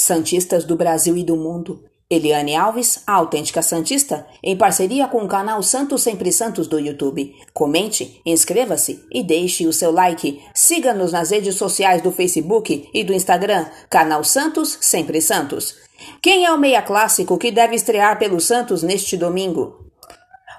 Santistas 0.00 0.64
do 0.64 0.76
Brasil 0.76 1.16
e 1.16 1.22
do 1.22 1.36
mundo. 1.36 1.84
Eliane 2.08 2.56
Alves, 2.56 3.02
a 3.06 3.12
autêntica 3.12 3.62
Santista, 3.62 4.26
em 4.42 4.56
parceria 4.56 5.06
com 5.06 5.18
o 5.18 5.28
canal 5.28 5.62
Santos 5.62 6.02
Sempre 6.02 6.32
Santos 6.32 6.66
do 6.66 6.80
YouTube. 6.80 7.36
Comente, 7.54 8.20
inscreva-se 8.26 9.04
e 9.12 9.22
deixe 9.22 9.66
o 9.66 9.72
seu 9.72 9.92
like. 9.92 10.42
Siga-nos 10.52 11.12
nas 11.12 11.30
redes 11.30 11.54
sociais 11.54 12.02
do 12.02 12.10
Facebook 12.10 12.88
e 12.92 13.04
do 13.04 13.12
Instagram, 13.12 13.66
canal 13.88 14.24
Santos 14.24 14.78
Sempre 14.80 15.20
Santos. 15.20 15.76
Quem 16.20 16.44
é 16.44 16.52
o 16.52 16.58
meia 16.58 16.82
clássico 16.82 17.38
que 17.38 17.52
deve 17.52 17.76
estrear 17.76 18.18
pelo 18.18 18.40
Santos 18.40 18.82
neste 18.82 19.16
domingo? 19.16 19.90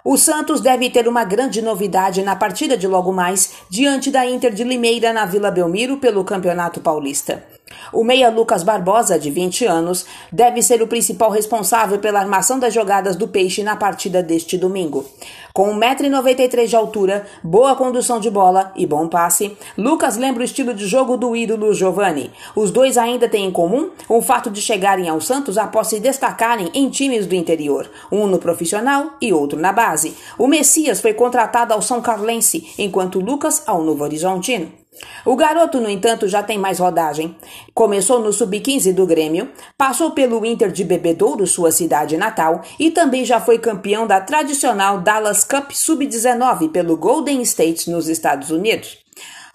O 0.06 0.18
Santos 0.18 0.62
deve 0.62 0.90
ter 0.90 1.08
uma 1.08 1.24
grande 1.24 1.62
novidade 1.62 2.24
na 2.24 2.36
partida 2.36 2.78
de 2.78 2.88
logo 2.88 3.12
mais, 3.12 3.52
diante 3.70 4.10
da 4.10 4.26
Inter 4.26 4.54
de 4.54 4.64
Limeira 4.64 5.12
na 5.12 5.26
Vila 5.26 5.52
Belmiro 5.52 5.98
pelo 5.98 6.24
Campeonato 6.24 6.80
Paulista. 6.80 7.44
O 7.92 8.04
meia 8.04 8.30
Lucas 8.30 8.64
Barbosa, 8.64 9.20
de 9.20 9.30
20 9.30 9.66
anos, 9.66 10.06
deve 10.32 10.62
ser 10.62 10.82
o 10.82 10.88
principal 10.88 11.30
responsável 11.30 12.00
pela 12.00 12.20
armação 12.20 12.60
das 12.60 12.74
jogadas 12.74 13.16
do 13.16 13.28
Peixe 13.28 13.64
na 13.64 13.76
partida 13.76 14.24
deste 14.24 14.58
domingo. 14.58 15.06
Com 15.54 15.76
1,93m 15.78 16.68
de 16.68 16.76
altura, 16.76 17.26
boa 17.44 17.76
condução 17.76 18.20
de 18.20 18.30
bola 18.30 18.72
e 18.76 18.86
bom 18.86 19.08
passe, 19.08 19.58
Lucas 19.78 20.16
lembra 20.16 20.42
o 20.42 20.46
estilo 20.46 20.74
de 20.74 20.86
jogo 20.86 21.18
do 21.18 21.36
ídolo 21.36 21.74
Giovanni. 21.74 22.32
Os 22.56 22.72
dois 22.72 22.98
ainda 22.98 23.28
têm 23.28 23.46
em 23.46 23.52
comum 23.52 23.90
o 24.08 24.22
fato 24.22 24.50
de 24.50 24.62
chegarem 24.62 25.10
ao 25.10 25.20
Santos 25.20 25.58
após 25.58 25.88
se 25.88 26.00
destacarem 26.00 26.70
em 26.74 26.90
times 26.90 27.26
do 27.26 27.36
interior, 27.36 27.90
um 28.10 28.28
no 28.28 28.40
profissional 28.40 29.14
e 29.22 29.34
outro 29.34 29.60
na 29.60 29.74
base. 29.74 30.16
O 30.38 30.48
Messias 30.48 31.02
foi 31.02 31.14
contratado 31.14 31.74
ao 31.74 31.82
São 31.82 32.02
Carlense, 32.02 32.74
enquanto 32.78 33.20
Lucas 33.20 33.64
ao 33.68 33.84
Novo 33.84 34.04
Horizontino. 34.04 34.81
O 35.26 35.36
garoto, 35.36 35.80
no 35.80 35.90
entanto, 35.90 36.28
já 36.28 36.44
tem 36.44 36.58
mais 36.58 36.80
rodagem. 36.80 37.36
Começou 37.74 38.20
no 38.20 38.34
sub-15 38.34 38.94
do 38.94 39.06
Grêmio, 39.06 39.50
passou 39.78 40.12
pelo 40.12 40.46
Inter 40.46 40.72
de 40.72 40.84
Bebedouro, 40.84 41.48
sua 41.48 41.72
cidade 41.72 42.18
natal, 42.18 42.62
e 42.78 42.92
também 42.92 43.24
já 43.24 43.40
foi 43.40 43.58
campeão 43.58 44.06
da 44.06 44.20
tradicional 44.20 45.00
Dallas 45.00 45.44
Cup 45.44 45.72
sub-19 45.72 46.72
pelo 46.72 46.98
Golden 46.98 47.42
State 47.42 47.90
nos 47.90 48.10
Estados 48.10 48.52
Unidos. 48.52 48.98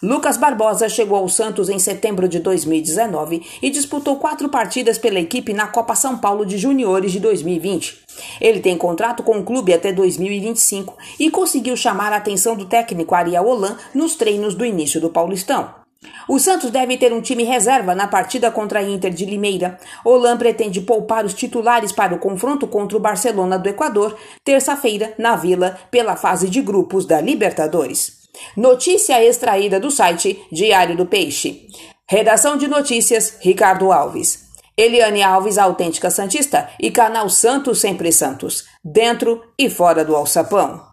Lucas 0.03 0.37
Barbosa 0.37 0.91
chegou 0.91 1.17
ao 1.17 1.29
Santos 1.29 1.71
em 1.71 1.79
setembro 1.79 2.29
de 2.29 2.39
2019 2.39 3.43
e 3.63 3.71
disputou 3.71 4.17
quatro 4.17 4.47
partidas 4.51 4.99
pela 4.99 5.19
equipe 5.19 5.55
na 5.55 5.69
Copa 5.69 5.95
São 5.95 6.19
Paulo 6.19 6.45
de 6.45 6.59
Juniores 6.59 7.13
de 7.13 7.21
2020. 7.21 8.05
Ele 8.39 8.61
tem 8.61 8.77
contrato 8.77 9.23
com 9.23 9.39
o 9.39 9.43
clube 9.43 9.73
até 9.73 9.93
2025 9.93 10.95
e 11.19 11.31
conseguiu 11.31 11.75
chamar 11.79 12.13
a 12.13 12.17
atenção 12.17 12.55
do 12.55 12.67
técnico 12.67 13.15
Ariel 13.15 13.47
Holan 13.47 13.79
nos 13.95 14.17
treinos 14.17 14.55
do 14.55 14.67
início 14.67 15.01
do 15.01 15.09
Paulistão. 15.09 15.87
O 16.29 16.39
Santos 16.39 16.71
deve 16.71 16.99
ter 16.99 17.13
um 17.13 17.23
time 17.23 17.43
reserva 17.43 17.95
na 17.95 18.07
partida 18.07 18.51
contra 18.51 18.81
a 18.81 18.83
Inter 18.83 19.13
de 19.13 19.25
Limeira. 19.25 19.79
Holan 20.05 20.37
pretende 20.37 20.81
poupar 20.83 21.25
os 21.25 21.33
titulares 21.33 21.91
para 21.91 22.15
o 22.15 22.19
confronto 22.19 22.67
contra 22.67 22.99
o 22.99 23.01
Barcelona 23.01 23.59
do 23.59 23.69
Equador, 23.69 24.15
terça-feira, 24.45 25.15
na 25.17 25.37
Vila, 25.37 25.79
pela 25.91 26.17
fase 26.17 26.51
de 26.51 26.61
grupos 26.61 27.07
da 27.07 27.21
Libertadores. 27.21 28.16
Notícia 28.57 29.23
extraída 29.25 29.79
do 29.81 29.91
site 29.91 30.45
Diário 30.51 30.97
do 30.97 31.07
Peixe. 31.07 31.67
Redação 32.09 32.57
de 32.57 32.69
notícias: 32.69 33.39
Ricardo 33.41 33.93
Alves. 33.93 34.47
Eliane 34.77 35.23
Alves, 35.23 35.57
autêntica 35.57 36.11
Santista, 36.11 36.69
e 36.79 36.91
canal 36.91 37.31
Santos 37.31 37.81
Sempre 37.81 38.13
Santos, 38.13 38.65
dentro 38.85 39.43
e 39.59 39.71
fora 39.71 40.05
do 40.05 40.15
alçapão. 40.15 40.86